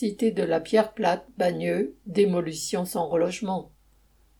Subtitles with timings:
[0.00, 3.72] Cité de la Pierre Plate, Bagneux, démolition sans relogement.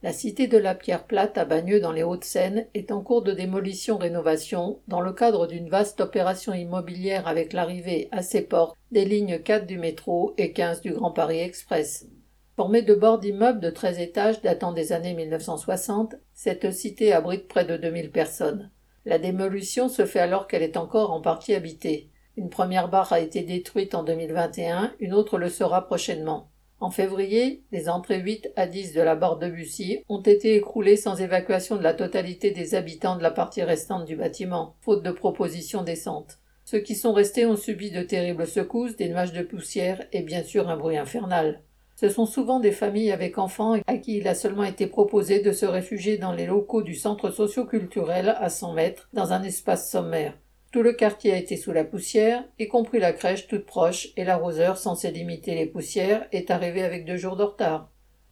[0.05, 3.33] La cité de la Pierre Plate à Bagneux dans les Hauts-de-Seine est en cours de
[3.33, 9.41] démolition-rénovation dans le cadre d'une vaste opération immobilière avec l'arrivée à ses portes des lignes
[9.41, 12.07] 4 du métro et 15 du Grand Paris Express.
[12.55, 17.65] Formée de bords d'immeubles de 13 étages datant des années 1960, cette cité abrite près
[17.65, 18.71] de 2000 personnes.
[19.05, 22.11] La démolition se fait alors qu'elle est encore en partie habitée.
[22.39, 26.53] Une première barre a été détruite en 2021, une autre le sera prochainement.
[26.79, 30.97] En février, les entrées 8 à 10 de la barre de Bussy ont été écroulées
[30.97, 35.11] sans évacuation de la totalité des habitants de la partie restante du bâtiment, faute de
[35.11, 36.39] propositions décentes.
[36.65, 40.45] Ceux qui sont restés ont subi de terribles secousses, des nuages de poussière et bien
[40.45, 41.63] sûr un bruit infernal.
[41.97, 45.51] Ce sont souvent des familles avec enfants à qui il a seulement été proposé de
[45.51, 50.35] se réfugier dans les locaux du centre socioculturel à 100 mètres, dans un espace sommaire.
[50.71, 54.25] Tout le quartier a été sous la poussière, y compris la crèche toute proche, et
[54.25, 57.91] l'arroseur, censé limiter les poussières, est arrivé avec deux jours de retard.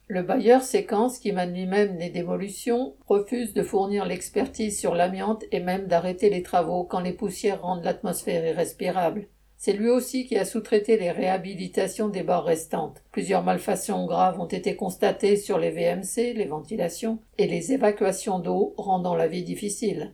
[0.09, 5.59] Le bailleur Séquence, qui mène lui-même les démolitions, refuse de fournir l'expertise sur l'amiante et
[5.59, 9.27] même d'arrêter les travaux quand les poussières rendent l'atmosphère irrespirable.
[9.57, 13.03] C'est lui aussi qui a sous-traité les réhabilitations des barres restantes.
[13.11, 18.75] Plusieurs malfaçons graves ont été constatées sur les VMC, les ventilations, et les évacuations d'eau,
[18.77, 20.13] rendant la vie difficile.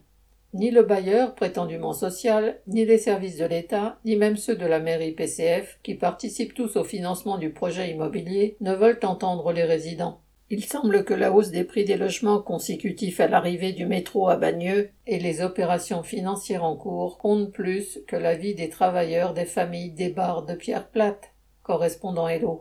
[0.53, 4.79] Ni le bailleur, prétendument social, ni les services de l'État, ni même ceux de la
[4.79, 10.19] mairie PCF, qui participent tous au financement du projet immobilier, ne veulent entendre les résidents.
[10.51, 14.35] Il semble que la hausse des prix des logements consécutifs à l'arrivée du métro à
[14.35, 19.45] Bagneux et les opérations financières en cours comptent plus que la vie des travailleurs des
[19.45, 21.31] familles des bars de pierre plate.
[21.63, 22.51] Correspondant Hello.